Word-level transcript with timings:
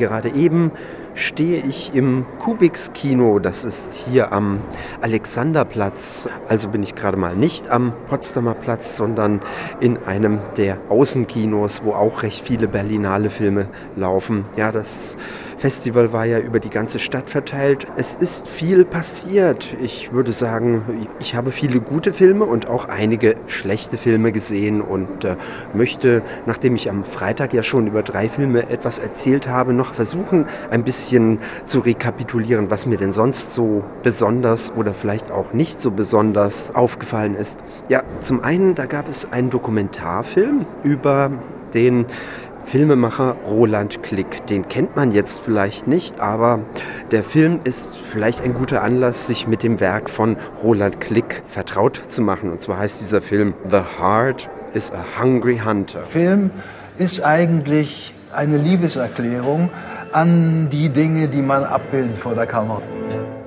Gerade 0.00 0.30
eben 0.30 0.72
stehe 1.14 1.58
ich 1.58 1.94
im 1.94 2.24
Kubix 2.38 2.92
Kino. 2.92 3.38
Das 3.38 3.64
ist 3.64 3.94
hier 3.94 4.32
am 4.32 4.60
Alexanderplatz. 5.00 6.28
Also 6.48 6.68
bin 6.68 6.82
ich 6.82 6.94
gerade 6.94 7.16
mal 7.16 7.36
nicht 7.36 7.70
am 7.70 7.92
Potsdamer 8.06 8.54
Platz, 8.54 8.96
sondern 8.96 9.40
in 9.80 9.98
einem 10.04 10.40
der 10.56 10.78
Außenkinos, 10.88 11.82
wo 11.84 11.92
auch 11.92 12.22
recht 12.22 12.46
viele 12.46 12.68
Berlinale 12.68 13.30
Filme 13.30 13.66
laufen. 13.96 14.44
Ja, 14.56 14.72
das 14.72 15.16
Festival 15.56 16.14
war 16.14 16.24
ja 16.24 16.38
über 16.38 16.58
die 16.58 16.70
ganze 16.70 16.98
Stadt 16.98 17.28
verteilt. 17.28 17.86
Es 17.96 18.14
ist 18.16 18.48
viel 18.48 18.86
passiert. 18.86 19.76
Ich 19.82 20.10
würde 20.10 20.32
sagen, 20.32 20.82
ich 21.20 21.34
habe 21.34 21.52
viele 21.52 21.80
gute 21.80 22.14
Filme 22.14 22.46
und 22.46 22.66
auch 22.66 22.88
einige 22.88 23.34
schlechte 23.46 23.98
Filme 23.98 24.32
gesehen 24.32 24.80
und 24.80 25.24
äh, 25.24 25.36
möchte, 25.74 26.22
nachdem 26.46 26.76
ich 26.76 26.88
am 26.88 27.04
Freitag 27.04 27.52
ja 27.52 27.62
schon 27.62 27.86
über 27.86 28.02
drei 28.02 28.30
Filme 28.30 28.70
etwas 28.70 28.98
erzählt 28.98 29.48
habe, 29.48 29.74
noch 29.74 29.92
versuchen, 29.92 30.46
ein 30.70 30.82
bisschen 30.82 31.09
zu 31.64 31.80
rekapitulieren, 31.80 32.70
was 32.70 32.86
mir 32.86 32.96
denn 32.96 33.12
sonst 33.12 33.54
so 33.54 33.82
besonders 34.02 34.72
oder 34.76 34.92
vielleicht 34.92 35.30
auch 35.30 35.52
nicht 35.52 35.80
so 35.80 35.90
besonders 35.90 36.74
aufgefallen 36.74 37.34
ist. 37.34 37.60
Ja, 37.88 38.02
zum 38.20 38.42
einen, 38.42 38.74
da 38.74 38.86
gab 38.86 39.08
es 39.08 39.30
einen 39.32 39.50
Dokumentarfilm 39.50 40.66
über 40.82 41.30
den 41.74 42.06
Filmemacher 42.64 43.36
Roland 43.46 44.02
Klick. 44.02 44.46
Den 44.46 44.68
kennt 44.68 44.94
man 44.94 45.10
jetzt 45.10 45.40
vielleicht 45.44 45.86
nicht, 45.86 46.20
aber 46.20 46.60
der 47.10 47.24
Film 47.24 47.60
ist 47.64 47.88
vielleicht 47.96 48.44
ein 48.44 48.54
guter 48.54 48.82
Anlass, 48.82 49.26
sich 49.26 49.48
mit 49.48 49.62
dem 49.62 49.80
Werk 49.80 50.08
von 50.08 50.36
Roland 50.62 51.00
Klick 51.00 51.42
vertraut 51.46 52.00
zu 52.06 52.22
machen. 52.22 52.50
Und 52.50 52.60
zwar 52.60 52.78
heißt 52.78 53.00
dieser 53.00 53.22
Film 53.22 53.54
The 53.68 53.80
Heart 53.98 54.48
is 54.74 54.92
a 54.92 55.04
Hungry 55.20 55.60
Hunter. 55.64 56.04
Film 56.04 56.50
ist 56.96 57.24
eigentlich 57.24 58.14
eine 58.32 58.56
Liebeserklärung 58.56 59.70
an 60.12 60.68
die 60.70 60.88
Dinge, 60.88 61.28
die 61.28 61.42
man 61.42 61.64
abbildet 61.64 62.18
vor 62.18 62.34
der 62.34 62.46
Kamera. 62.46 62.82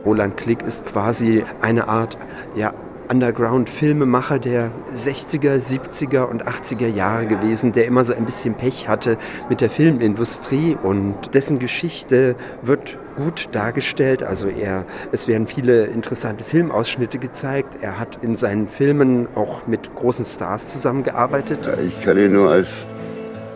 Roland 0.06 0.38
Klick 0.38 0.62
ist 0.64 0.86
quasi 0.86 1.44
eine 1.62 1.88
Art 1.88 2.18
ja, 2.56 2.74
Underground-Filmemacher 3.10 4.40
der 4.40 4.72
60er, 4.94 5.56
70er 5.58 6.24
und 6.24 6.46
80er 6.46 6.88
Jahre 6.88 7.26
gewesen, 7.28 7.74
der 7.74 7.86
immer 7.86 8.04
so 8.06 8.14
ein 8.14 8.26
bisschen 8.26 8.56
Pech 8.56 8.88
hatte 8.88 9.18
mit 9.50 9.62
der 9.62 9.70
Filmindustrie 9.70 10.78
und 10.82 11.34
dessen 11.34 11.60
Geschichte 11.60 12.36
wird 12.62 12.98
gut 13.18 13.50
dargestellt. 13.52 14.24
Also 14.24 14.48
er, 14.48 14.86
es 15.12 15.28
werden 15.28 15.48
viele 15.48 15.86
interessante 15.86 16.44
Filmausschnitte 16.44 17.20
gezeigt. 17.20 17.78
Er 17.82 18.00
hat 18.00 18.20
in 18.24 18.36
seinen 18.36 18.68
Filmen 18.68 19.28
auch 19.36 19.68
mit 19.68 19.94
großen 19.96 20.26
Stars 20.26 20.72
zusammengearbeitet. 20.72 21.68
Ja, 21.68 21.78
ich 21.78 22.00
kenne 22.02 22.26
ihn 22.26 22.34
nur 22.34 22.52
als 22.52 22.68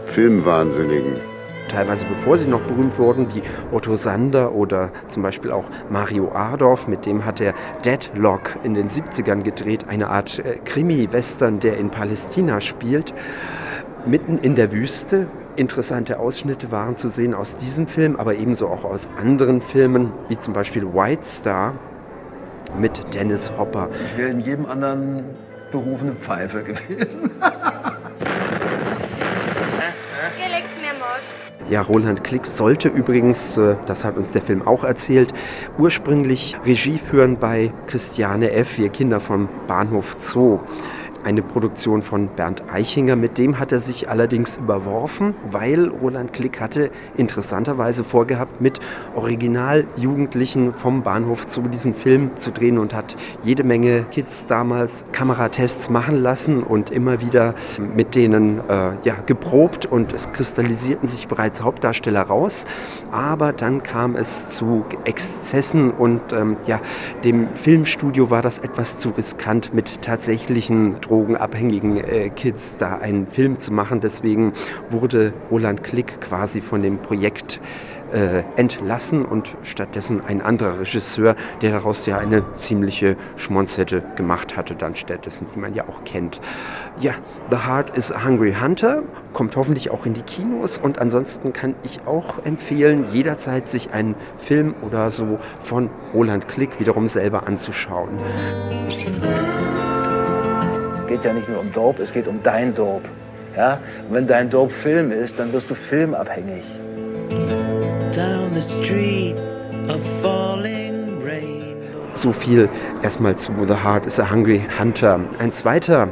Filmwahnsinnigen 0.08 1.37
teilweise 1.68 2.06
bevor 2.06 2.38
sie 2.38 2.50
noch 2.50 2.62
berühmt 2.62 2.98
wurden, 2.98 3.28
wie 3.34 3.42
Otto 3.72 3.96
Sander 3.96 4.54
oder 4.54 4.92
zum 5.08 5.24
Beispiel 5.24 5.52
auch 5.52 5.66
Mario 5.90 6.32
Adorf, 6.34 6.88
mit 6.88 7.06
dem 7.06 7.26
hat 7.26 7.42
er 7.42 7.54
Deadlock 7.86 8.58
in 8.64 8.74
den 8.74 8.88
70ern 8.88 9.44
gedreht, 9.44 9.86
eine 9.88 10.10
Art 10.10 10.40
äh, 10.40 10.58
Krimi-Western, 10.64 11.60
der 11.60 11.78
in 11.78 11.90
Palästina 11.90 12.62
spielt, 12.62 13.14
mitten 14.06 14.38
in 14.38 14.56
der 14.56 14.72
Wüste. 14.72 15.28
Interessante 15.56 16.20
Ausschnitte 16.20 16.72
waren 16.72 16.96
zu 16.96 17.08
sehen 17.08 17.34
aus 17.34 17.58
diesem 17.58 17.88
Film, 17.88 18.16
aber 18.16 18.36
ebenso 18.36 18.68
auch 18.68 18.86
aus 18.86 19.10
anderen 19.20 19.62
Filmen, 19.62 20.12
wie 20.30 20.38
zum 20.38 20.54
Beispiel 20.54 20.94
White 20.94 21.24
Star 21.24 21.74
mit 22.80 23.14
Dennis 23.14 23.52
Hopper. 23.58 23.90
Ich 24.12 24.18
wäre 24.18 24.30
in 24.30 24.40
jedem 24.40 24.66
anderen 24.66 25.24
Beruf 25.72 26.02
eine 26.02 26.14
Pfeife 26.14 26.64
gewesen. 26.64 27.32
Ja, 31.70 31.82
Roland 31.82 32.24
Klick 32.24 32.46
sollte 32.46 32.88
übrigens, 32.88 33.58
äh, 33.58 33.76
das 33.88 34.06
hat 34.06 34.16
uns 34.16 34.32
der 34.32 34.42
Film 34.42 34.66
auch 34.66 34.86
erzählt, 34.86 35.34
ursprünglich 35.78 36.56
Regie 36.66 36.98
führen 36.98 37.38
bei 37.38 37.74
Christiane 37.88 38.52
F., 38.52 38.78
wir 38.78 38.88
Kinder 38.88 39.20
vom 39.20 39.50
Bahnhof 39.68 40.16
Zoo 40.18 40.60
eine 41.28 41.42
Produktion 41.42 42.02
von 42.02 42.30
Bernd 42.30 42.64
Eichinger. 42.72 43.18
Mit 43.18 43.38
dem 43.38 43.60
hat 43.60 43.74
er 43.74 43.82
sich 43.82 44.08
allerdings 44.08 44.56
überworfen, 44.56 45.36
weil 45.52 45.90
Roland 45.90 46.32
Klick 46.32 46.62
hatte 46.62 46.90
interessanterweise 47.18 48.06
vorgehabt, 48.06 48.62
mit 48.62 48.80
Originaljugendlichen 49.14 50.74
vom 50.74 51.04
Bahnhof 51.04 51.46
zu 51.46 51.64
diesen 51.64 51.94
Film 51.94 52.38
zu 52.38 52.52
drehen 52.52 52.78
und 52.78 52.94
hat 52.94 53.18
jede 53.44 53.66
Menge 53.66 54.06
Kids 54.10 54.48
damals 54.48 55.06
Kameratests 55.12 55.90
machen 55.90 56.16
lassen 56.16 56.64
und 56.64 56.92
immer 56.92 57.20
wieder 57.20 57.56
mit 57.94 58.16
denen 58.16 58.60
äh, 58.60 58.92
ja, 59.04 59.16
geprobt 59.26 59.86
und 59.86 60.14
es 60.14 60.32
kristallisierten 60.32 61.10
sich 61.10 61.28
bereits 61.28 61.62
Hauptdarsteller 61.62 62.22
raus. 62.22 62.66
Aber 63.12 63.52
dann 63.52 63.84
kam 63.84 64.16
es 64.16 64.52
zu 64.52 64.86
Exzessen 65.04 65.92
und 65.92 66.22
ähm, 66.32 66.56
ja, 66.66 66.80
dem 67.26 67.50
Filmstudio 67.54 68.30
war 68.30 68.42
das 68.42 68.60
etwas 68.60 68.98
zu 68.98 69.10
riskant 69.10 69.74
mit 69.74 70.02
tatsächlichen 70.02 71.02
Drogen 71.02 71.17
drogenabhängigen 71.18 71.98
äh, 71.98 72.30
Kids 72.30 72.78
da 72.78 72.98
einen 72.98 73.28
Film 73.28 73.58
zu 73.60 73.74
machen. 73.74 74.00
Deswegen 74.02 74.54
wurde 74.90 75.34
Roland 75.50 75.84
Klick 75.84 76.22
quasi 76.22 76.62
von 76.62 76.82
dem 76.82 77.00
Projekt 77.00 77.60
äh, 78.14 78.44
entlassen 78.56 79.26
und 79.26 79.50
stattdessen 79.64 80.22
ein 80.26 80.42
anderer 80.42 80.80
Regisseur, 80.80 81.36
der 81.62 81.72
daraus 81.72 82.06
ja 82.06 82.18
eine 82.18 82.54
ziemliche 82.54 83.18
Schmonzette 83.36 84.04
gemacht 84.16 84.56
hatte, 84.56 84.76
dann 84.76 84.96
stattdessen, 84.96 85.48
die 85.54 85.60
man 85.60 85.74
ja 85.74 85.90
auch 85.90 86.04
kennt. 86.06 86.40
Ja, 87.00 87.14
The 87.52 87.68
Heart 87.68 87.98
is 87.98 88.12
a 88.12 88.24
Hungry 88.24 88.56
Hunter 88.62 89.04
kommt 89.34 89.56
hoffentlich 89.56 89.92
auch 89.92 90.06
in 90.06 90.14
die 90.14 90.22
Kinos 90.22 90.78
und 90.78 91.00
ansonsten 91.00 91.52
kann 91.52 91.76
ich 91.84 92.00
auch 92.06 92.46
empfehlen, 92.46 93.08
jederzeit 93.12 93.68
sich 93.68 93.92
einen 93.92 94.16
Film 94.38 94.74
oder 94.82 95.12
so 95.12 95.40
von 95.60 95.90
Roland 96.14 96.48
Klick 96.48 96.80
wiederum 96.80 97.08
selber 97.08 97.46
anzuschauen 97.48 98.18
geht 101.08 101.24
ja 101.24 101.34
nicht 101.34 101.50
nur 101.50 101.60
um 101.60 101.72
Dope, 101.72 102.04
es 102.04 102.14
geht 102.14 102.28
um 102.28 102.42
dein 102.44 102.76
Dope. 102.76 103.10
Ja? 103.56 103.80
Und 104.08 104.16
wenn 104.16 104.28
dein 104.28 104.50
Dope 104.50 104.74
Film 104.74 105.12
ist, 105.12 105.40
dann 105.40 105.52
wirst 105.54 105.70
du 105.70 105.76
filmabhängig. 105.76 106.64
Down 108.14 108.54
the 108.54 108.62
street 108.62 109.36
of 109.90 110.00
falling 110.22 111.22
rain. 111.24 111.76
So 112.14 112.32
viel 112.32 112.70
erstmal 113.02 113.36
zu 113.36 113.52
The 113.66 113.76
Heart 113.84 114.06
is 114.06 114.20
a 114.20 114.30
Hungry 114.30 114.62
Hunter. 114.80 115.22
Ein 115.40 115.52
zweiter 115.52 116.10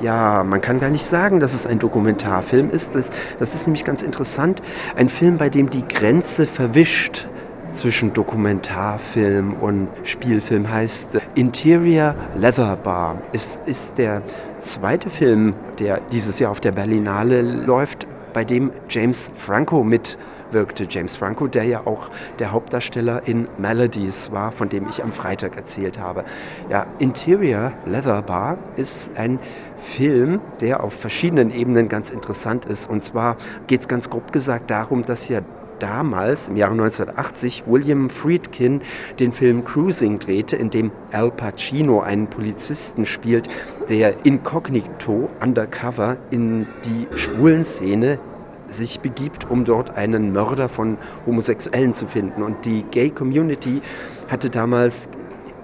ja, 0.00 0.42
man 0.42 0.60
kann 0.60 0.80
gar 0.80 0.90
nicht 0.90 1.04
sagen, 1.04 1.38
dass 1.38 1.54
es 1.54 1.66
ein 1.66 1.78
Dokumentarfilm 1.78 2.70
ist. 2.70 2.94
Das, 2.94 3.10
das 3.38 3.54
ist 3.54 3.66
nämlich 3.66 3.84
ganz 3.84 4.02
interessant. 4.02 4.60
Ein 4.96 5.08
Film, 5.08 5.36
bei 5.36 5.48
dem 5.48 5.70
die 5.70 5.86
Grenze 5.86 6.46
verwischt 6.46 7.28
zwischen 7.74 8.12
Dokumentarfilm 8.12 9.54
und 9.54 9.88
Spielfilm 10.04 10.70
heißt 10.70 11.20
Interior 11.34 12.14
Leather 12.36 12.76
Bar. 12.76 13.18
Es 13.32 13.60
ist 13.66 13.98
der 13.98 14.22
zweite 14.58 15.10
Film, 15.10 15.54
der 15.78 16.00
dieses 16.12 16.38
Jahr 16.38 16.50
auf 16.50 16.60
der 16.60 16.72
Berlinale 16.72 17.42
läuft, 17.42 18.06
bei 18.32 18.44
dem 18.44 18.72
James 18.88 19.32
Franco 19.36 19.84
mitwirkte. 19.84 20.86
James 20.88 21.16
Franco, 21.16 21.46
der 21.46 21.64
ja 21.64 21.86
auch 21.86 22.10
der 22.38 22.52
Hauptdarsteller 22.52 23.22
in 23.26 23.48
Melodies 23.58 24.32
war, 24.32 24.52
von 24.52 24.68
dem 24.68 24.88
ich 24.88 25.02
am 25.02 25.12
Freitag 25.12 25.56
erzählt 25.56 25.98
habe. 25.98 26.24
Ja, 26.68 26.86
Interior 26.98 27.72
Leather 27.86 28.22
Bar 28.22 28.58
ist 28.76 29.16
ein 29.16 29.38
Film, 29.76 30.40
der 30.60 30.82
auf 30.82 30.94
verschiedenen 30.94 31.52
Ebenen 31.52 31.88
ganz 31.88 32.10
interessant 32.10 32.64
ist. 32.64 32.88
Und 32.88 33.02
zwar 33.02 33.36
geht 33.66 33.80
es 33.80 33.88
ganz 33.88 34.10
grob 34.10 34.32
gesagt 34.32 34.70
darum, 34.70 35.04
dass 35.04 35.28
ja 35.28 35.40
damals, 35.84 36.48
im 36.48 36.56
Jahre 36.56 36.72
1980, 36.72 37.64
William 37.66 38.08
Friedkin 38.08 38.80
den 39.18 39.34
Film 39.34 39.66
Cruising 39.66 40.18
drehte, 40.18 40.56
in 40.56 40.70
dem 40.70 40.90
Al 41.12 41.30
Pacino 41.30 42.00
einen 42.00 42.26
Polizisten 42.26 43.04
spielt, 43.04 43.48
der 43.90 44.24
inkognito, 44.24 45.28
undercover, 45.42 46.16
in 46.30 46.66
die 46.86 47.06
Schwulenszene 47.14 48.18
sich 48.66 49.00
begibt, 49.00 49.50
um 49.50 49.66
dort 49.66 49.94
einen 49.98 50.32
Mörder 50.32 50.70
von 50.70 50.96
Homosexuellen 51.26 51.92
zu 51.92 52.06
finden. 52.06 52.42
Und 52.42 52.64
die 52.64 52.82
Gay 52.90 53.10
Community 53.10 53.82
hatte 54.30 54.48
damals 54.48 55.10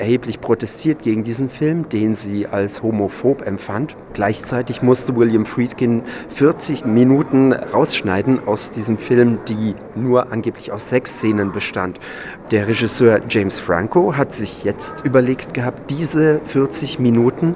erheblich 0.00 0.40
protestiert 0.40 1.02
gegen 1.02 1.22
diesen 1.22 1.50
Film, 1.50 1.88
den 1.88 2.14
sie 2.14 2.46
als 2.46 2.82
homophob 2.82 3.46
empfand. 3.46 3.96
Gleichzeitig 4.14 4.82
musste 4.82 5.14
William 5.14 5.46
Friedkin 5.46 6.02
40 6.30 6.86
Minuten 6.86 7.52
rausschneiden 7.52 8.46
aus 8.46 8.70
diesem 8.70 8.98
Film, 8.98 9.38
die 9.46 9.74
nur 9.94 10.32
angeblich 10.32 10.72
aus 10.72 10.88
sechs 10.88 11.18
Szenen 11.18 11.52
bestand. 11.52 11.98
Der 12.50 12.66
Regisseur 12.66 13.20
James 13.28 13.60
Franco 13.60 14.16
hat 14.16 14.32
sich 14.32 14.64
jetzt 14.64 15.04
überlegt 15.04 15.54
gehabt, 15.54 15.90
diese 15.90 16.40
40 16.44 16.98
Minuten 16.98 17.54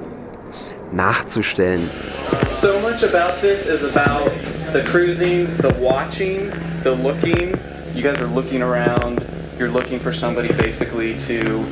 nachzustellen. 0.93 1.89
So 2.61 2.79
much 2.79 3.03
about 3.03 3.41
this 3.41 3.65
is 3.65 3.83
about 3.83 4.31
the 4.71 4.81
cruising, 4.81 5.47
the 5.61 5.73
watching, 5.81 6.51
the 6.83 6.91
looking. 6.91 7.57
You 7.95 8.03
guys 8.03 8.21
are 8.21 8.33
looking 8.33 8.61
around, 8.61 9.21
you're 9.57 9.71
looking 9.71 9.99
for 9.99 10.13
somebody 10.13 10.53
basically 10.53 11.15
to 11.27 11.65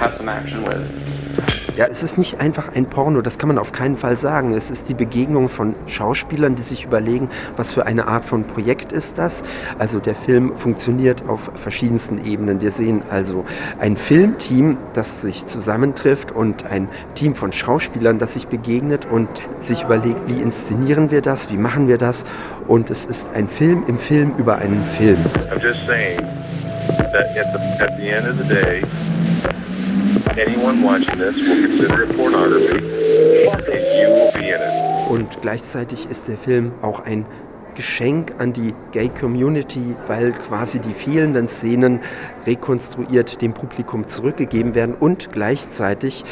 have 0.00 0.14
some 0.14 0.28
action 0.28 0.64
with. 0.64 1.06
Ja, 1.76 1.84
es 1.90 2.02
ist 2.02 2.16
nicht 2.16 2.40
einfach 2.40 2.74
ein 2.74 2.86
Porno, 2.86 3.20
das 3.20 3.38
kann 3.38 3.48
man 3.48 3.58
auf 3.58 3.70
keinen 3.70 3.96
Fall 3.96 4.16
sagen. 4.16 4.54
Es 4.54 4.70
ist 4.70 4.88
die 4.88 4.94
Begegnung 4.94 5.50
von 5.50 5.74
Schauspielern, 5.86 6.54
die 6.54 6.62
sich 6.62 6.84
überlegen, 6.84 7.28
was 7.56 7.72
für 7.72 7.84
eine 7.84 8.08
Art 8.08 8.24
von 8.24 8.44
Projekt 8.44 8.92
ist 8.92 9.18
das. 9.18 9.42
Also 9.78 9.98
der 9.98 10.14
Film 10.14 10.56
funktioniert 10.56 11.28
auf 11.28 11.50
verschiedensten 11.52 12.24
Ebenen. 12.24 12.62
Wir 12.62 12.70
sehen 12.70 13.02
also 13.10 13.44
ein 13.78 13.98
Filmteam, 13.98 14.78
das 14.94 15.20
sich 15.20 15.44
zusammentrifft 15.44 16.32
und 16.32 16.64
ein 16.64 16.88
Team 17.14 17.34
von 17.34 17.52
Schauspielern, 17.52 18.18
das 18.18 18.32
sich 18.32 18.46
begegnet 18.46 19.04
und 19.04 19.28
sich 19.58 19.82
überlegt, 19.82 20.22
wie 20.28 20.40
inszenieren 20.40 21.10
wir 21.10 21.20
das, 21.20 21.50
wie 21.50 21.58
machen 21.58 21.88
wir 21.88 21.98
das. 21.98 22.24
Und 22.66 22.88
es 22.88 23.04
ist 23.04 23.34
ein 23.34 23.48
Film 23.48 23.84
im 23.86 23.98
Film 23.98 24.32
über 24.38 24.56
einen 24.56 24.82
Film. 24.86 25.18
I'm 25.50 25.60
just 25.60 25.84
saying 25.86 26.22
that 27.12 27.36
at 27.36 27.52
the, 27.52 27.84
at 27.84 27.98
the 27.98 28.08
end 28.08 28.26
of 28.28 28.38
the 28.38 28.48
day, 28.48 28.82
Und 35.08 35.40
gleichzeitig 35.40 36.10
ist 36.10 36.28
der 36.28 36.36
Film 36.36 36.72
auch 36.82 37.00
ein 37.00 37.24
Geschenk 37.74 38.34
an 38.38 38.52
die 38.52 38.74
Gay 38.92 39.08
Community, 39.08 39.94
weil 40.06 40.32
quasi 40.32 40.78
die 40.78 40.92
fehlenden 40.92 41.48
Szenen 41.48 42.00
rekonstruiert 42.46 43.40
dem 43.40 43.54
Publikum 43.54 44.08
zurückgegeben 44.08 44.74
werden 44.74 44.94
und 44.98 45.32
gleichzeitig 45.32 46.24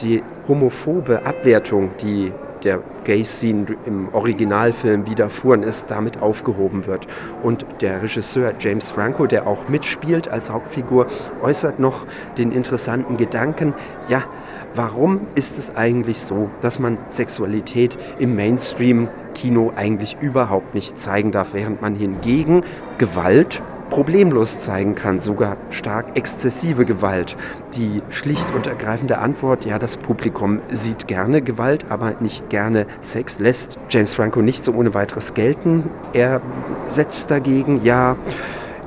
die 0.00 0.22
homophobe 0.48 1.24
Abwertung, 1.26 1.90
die 2.02 2.32
der 2.64 2.80
Gay-Scene 3.04 3.66
im 3.86 4.08
Originalfilm 4.12 5.06
widerfuhren 5.06 5.62
ist, 5.62 5.90
damit 5.90 6.20
aufgehoben 6.22 6.86
wird. 6.86 7.06
Und 7.42 7.66
der 7.80 8.02
Regisseur 8.02 8.54
James 8.58 8.90
Franco, 8.90 9.26
der 9.26 9.46
auch 9.46 9.68
mitspielt 9.68 10.28
als 10.28 10.50
Hauptfigur, 10.50 11.06
äußert 11.42 11.78
noch 11.78 12.06
den 12.38 12.52
interessanten 12.52 13.16
Gedanken, 13.16 13.74
ja, 14.08 14.24
warum 14.74 15.26
ist 15.34 15.58
es 15.58 15.76
eigentlich 15.76 16.22
so, 16.22 16.50
dass 16.60 16.78
man 16.78 16.98
Sexualität 17.08 17.96
im 18.18 18.34
Mainstream-Kino 18.34 19.72
eigentlich 19.76 20.16
überhaupt 20.20 20.74
nicht 20.74 20.98
zeigen 20.98 21.32
darf, 21.32 21.50
während 21.52 21.82
man 21.82 21.94
hingegen 21.94 22.62
Gewalt 22.98 23.62
problemlos 23.94 24.58
zeigen 24.58 24.96
kann, 24.96 25.20
sogar 25.20 25.56
stark 25.70 26.18
exzessive 26.18 26.84
Gewalt. 26.84 27.36
Die 27.76 28.02
schlicht 28.10 28.52
und 28.52 28.66
ergreifende 28.66 29.18
Antwort, 29.18 29.64
ja, 29.66 29.78
das 29.78 29.98
Publikum 29.98 30.58
sieht 30.68 31.06
gerne 31.06 31.42
Gewalt, 31.42 31.86
aber 31.90 32.14
nicht 32.18 32.50
gerne 32.50 32.88
Sex, 32.98 33.38
lässt 33.38 33.78
James 33.88 34.16
Franco 34.16 34.42
nicht 34.42 34.64
so 34.64 34.72
ohne 34.72 34.94
weiteres 34.94 35.34
gelten. 35.34 35.90
Er 36.12 36.40
setzt 36.88 37.30
dagegen, 37.30 37.84
ja, 37.84 38.16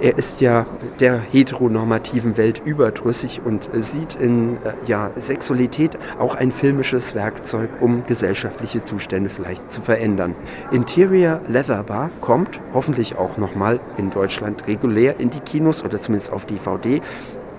er 0.01 0.17
ist 0.17 0.41
ja 0.41 0.65
der 0.99 1.19
heteronormativen 1.19 2.37
Welt 2.37 2.61
überdrüssig 2.63 3.41
und 3.43 3.69
sieht 3.73 4.15
in 4.15 4.57
äh, 4.57 4.73
ja, 4.85 5.11
Sexualität 5.15 5.97
auch 6.19 6.35
ein 6.35 6.51
filmisches 6.51 7.15
Werkzeug, 7.15 7.69
um 7.79 8.05
gesellschaftliche 8.05 8.81
Zustände 8.81 9.29
vielleicht 9.29 9.69
zu 9.71 9.81
verändern. 9.81 10.35
Interior 10.71 11.41
Leather 11.47 11.83
Bar 11.83 12.11
kommt 12.21 12.59
hoffentlich 12.73 13.15
auch 13.15 13.37
nochmal 13.37 13.79
in 13.97 14.09
Deutschland 14.09 14.67
regulär 14.67 15.19
in 15.19 15.29
die 15.29 15.39
Kinos 15.39 15.83
oder 15.83 15.97
zumindest 15.97 16.31
auf 16.31 16.45
DVD. 16.45 17.01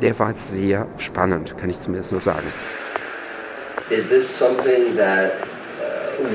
Der 0.02 0.18
war 0.18 0.34
sehr 0.34 0.86
spannend, 0.98 1.56
kann 1.58 1.70
ich 1.70 1.78
zumindest 1.78 2.12
nur 2.12 2.20
sagen. 2.20 2.46
Is 3.90 4.08
this 4.08 4.28
something 4.28 4.96
that 4.96 5.32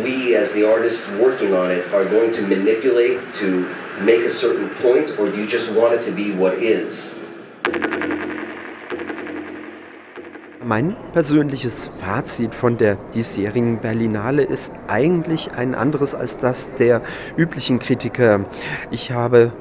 we 0.03 0.35
as 0.35 0.53
the 0.53 0.63
artists 0.63 1.09
working 1.19 1.53
on 1.53 1.71
it 1.71 1.85
are 1.93 2.05
going 2.05 2.31
to 2.31 2.41
manipulate 2.41 3.21
to 3.33 3.67
make 4.01 4.21
a 4.21 4.29
certain 4.29 4.69
point, 4.81 5.17
or 5.19 5.29
do 5.29 5.39
you 5.39 5.47
just 5.47 5.71
want 5.73 5.93
it 5.93 6.01
to 6.01 6.11
be 6.11 6.31
what 6.31 6.55
is? 6.55 7.19
Mein 10.65 10.95
persönliches 11.11 11.91
Fazit 11.99 12.55
von 12.55 12.77
der 12.77 12.95
diesjährigen 13.13 13.79
Berlinale 13.81 14.43
ist 14.43 14.73
eigentlich 14.87 15.51
ein 15.57 15.75
anderes 15.75 16.15
als 16.15 16.37
das 16.37 16.73
der 16.75 17.01
üblichen 17.35 17.79
Kritiker. 17.79 18.45
Ich 18.89 19.11
habe 19.11 19.51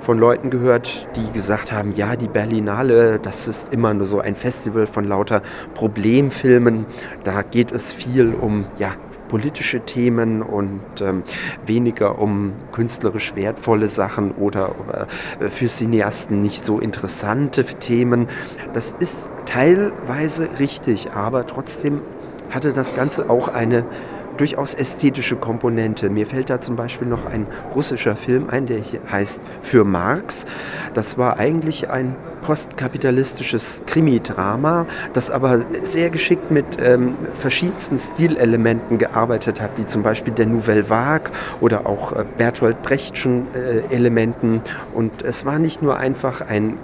von 0.00 0.18
Leuten 0.18 0.50
gehört, 0.50 1.08
die 1.14 1.32
gesagt 1.32 1.70
haben, 1.70 1.92
ja, 1.92 2.16
die 2.16 2.26
Berlinale, 2.26 3.20
das 3.20 3.46
ist 3.46 3.72
immer 3.72 3.94
nur 3.94 4.06
so 4.06 4.20
ein 4.20 4.34
Festival 4.34 4.88
von 4.88 5.04
lauter 5.04 5.42
Problemfilmen. 5.74 6.86
Da 7.22 7.42
geht 7.42 7.70
es 7.70 7.92
viel 7.92 8.34
um 8.34 8.66
ja, 8.78 8.94
politische 9.28 9.80
Themen 9.80 10.42
und 10.42 10.80
ähm, 11.00 11.22
weniger 11.66 12.18
um 12.18 12.54
künstlerisch 12.72 13.36
wertvolle 13.36 13.88
Sachen 13.88 14.32
oder, 14.32 14.74
oder 14.80 15.06
äh, 15.40 15.48
für 15.50 15.66
Cineasten 15.66 16.40
nicht 16.40 16.64
so 16.64 16.78
interessante 16.78 17.64
Themen. 17.64 18.28
Das 18.72 18.92
ist 18.92 19.30
teilweise 19.46 20.48
richtig, 20.58 21.12
aber 21.12 21.46
trotzdem 21.46 22.00
hatte 22.50 22.72
das 22.72 22.94
Ganze 22.94 23.30
auch 23.30 23.48
eine 23.48 23.84
durchaus 24.38 24.74
ästhetische 24.74 25.36
Komponente. 25.36 26.08
Mir 26.10 26.26
fällt 26.26 26.50
da 26.50 26.60
zum 26.60 26.76
Beispiel 26.76 27.08
noch 27.08 27.26
ein 27.26 27.46
russischer 27.74 28.16
Film 28.16 28.48
ein, 28.48 28.66
der 28.66 28.80
heißt 29.10 29.42
Für 29.62 29.84
Marx. 29.84 30.46
Das 30.94 31.18
war 31.18 31.38
eigentlich 31.38 31.90
ein 31.90 32.16
postkapitalistisches 32.42 33.82
Krimi-Drama, 33.86 34.86
das 35.12 35.30
aber 35.30 35.66
sehr 35.82 36.10
geschickt 36.10 36.50
mit 36.50 36.64
ähm, 36.80 37.14
verschiedensten 37.38 37.98
Stilelementen 37.98 38.98
gearbeitet 38.98 39.60
hat, 39.60 39.70
wie 39.76 39.86
zum 39.86 40.02
Beispiel 40.02 40.32
der 40.32 40.46
Nouvelle 40.46 40.88
Vague 40.88 41.30
oder 41.60 41.86
auch 41.86 42.12
äh, 42.12 42.24
Bertolt 42.36 42.82
Brechtschen 42.82 43.48
äh, 43.54 43.94
Elementen. 43.94 44.62
Und 44.94 45.22
es 45.22 45.44
war 45.44 45.58
nicht 45.58 45.82
nur 45.82 45.96
einfach 45.96 46.40
ein 46.40 46.78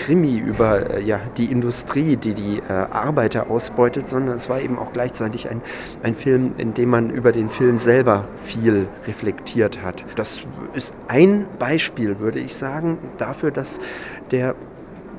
Krimi 0.00 0.38
über 0.38 0.94
äh, 0.94 1.02
ja, 1.02 1.20
die 1.36 1.46
Industrie, 1.46 2.16
die 2.16 2.32
die 2.32 2.62
äh, 2.68 2.72
Arbeiter 2.72 3.50
ausbeutet, 3.50 4.08
sondern 4.08 4.36
es 4.36 4.48
war 4.48 4.60
eben 4.60 4.78
auch 4.78 4.92
gleichzeitig 4.92 5.50
ein, 5.50 5.60
ein 6.02 6.14
Film, 6.14 6.54
in 6.56 6.72
dem 6.72 6.88
man 6.88 7.10
über 7.10 7.32
den 7.32 7.50
Film 7.50 7.76
selber 7.76 8.26
viel 8.42 8.88
reflektiert 9.06 9.82
hat. 9.82 10.04
Das 10.16 10.40
ist 10.72 10.94
ein 11.08 11.46
Beispiel, 11.58 12.18
würde 12.18 12.38
ich 12.38 12.54
sagen, 12.54 12.96
dafür, 13.18 13.50
dass 13.50 13.78
der 14.30 14.54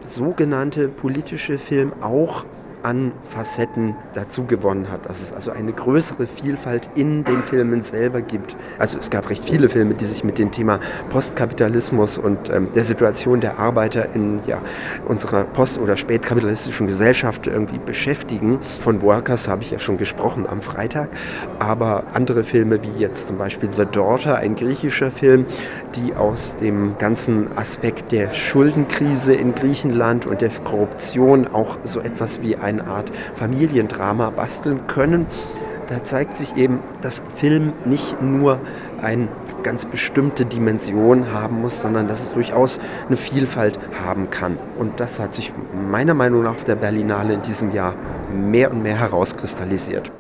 sogenannte 0.04 0.88
politische 0.88 1.60
Film 1.60 1.94
auch 2.02 2.46
an 2.84 3.12
Facetten 3.28 3.96
dazu 4.14 4.46
gewonnen 4.46 4.92
hat, 4.92 5.08
dass 5.08 5.22
es 5.22 5.34
also 5.34 5.52
eine 5.52 5.74
größere 5.74 6.28
Vielfalt 6.28 6.90
in 6.96 7.24
den 7.24 7.44
Filmen 7.44 7.82
selber 7.82 8.22
gibt. 8.22 8.56
Also 8.80 8.98
es 8.98 9.10
gab 9.10 9.30
recht 9.30 9.46
viele 9.46 9.70
Filme, 9.70 9.94
die 9.94 10.06
sich 10.06 10.24
mit 10.24 10.38
dem 10.38 10.52
Thema 10.52 10.80
Postkapitalismus 11.10 12.18
und 12.18 12.50
ähm, 12.50 12.72
der 12.74 12.84
Situation 12.84 13.42
der 13.42 13.60
Arbeiter 13.60 14.14
in 14.16 14.40
ja, 14.48 14.62
unserer 15.08 15.44
post- 15.44 15.80
oder 15.80 15.98
spätkapitalistischen 15.98 16.88
Gesellschaft 16.88 17.48
irgendwie 17.48 17.80
beschäftigen. 17.80 18.60
Von 18.82 19.02
Workers 19.02 19.48
habe 19.48 19.64
ich 19.64 19.72
ja 19.72 19.80
schon 19.80 19.98
gesprochen 19.98 20.48
am 20.48 20.62
Freitag, 20.62 21.10
aber 21.60 22.04
andere 22.14 22.44
Filme 22.44 22.82
wie 22.84 23.00
jetzt 23.00 23.28
zum 23.28 23.38
Beispiel 23.38 23.70
The 23.76 23.86
Daughter, 23.86 24.38
ein 24.38 24.56
griechischer 24.56 25.12
Film, 25.12 25.46
die 25.96 26.16
aus 26.16 26.56
dem 26.56 26.98
ganzen 26.98 27.56
Aspekt 27.58 28.12
der 28.12 28.34
Schuldenkrise 28.34 29.34
in 29.34 29.54
Griechenland 29.54 30.26
und 30.26 30.42
der 30.42 30.50
Korruption 30.64 31.48
auch 31.48 31.80
so 31.84 32.00
etwas 32.00 32.42
wie 32.42 32.56
ein 32.56 32.71
eine 32.80 32.90
Art 32.90 33.12
Familiendrama 33.36 34.30
basteln 34.30 34.88
können. 34.88 35.26
Da 35.88 36.02
zeigt 36.04 36.36
sich 36.36 36.56
eben, 36.56 36.80
dass 37.02 37.22
Film 37.36 37.74
nicht 37.86 38.22
nur 38.22 38.60
eine 39.02 39.28
ganz 39.64 39.86
bestimmte 39.86 40.46
Dimension 40.46 41.34
haben 41.34 41.62
muss, 41.62 41.82
sondern 41.82 42.08
dass 42.08 42.24
es 42.24 42.32
durchaus 42.34 42.80
eine 43.08 43.18
Vielfalt 43.18 43.80
haben 44.06 44.30
kann. 44.30 44.58
Und 44.78 45.00
das 45.00 45.20
hat 45.20 45.34
sich 45.34 45.52
meiner 45.90 46.14
Meinung 46.14 46.44
nach 46.44 46.52
auf 46.52 46.64
der 46.64 46.76
Berlinale 46.76 47.34
in 47.34 47.42
diesem 47.42 47.72
Jahr 47.74 47.94
mehr 48.34 48.72
und 48.72 48.84
mehr 48.84 48.98
herauskristallisiert. 48.98 50.12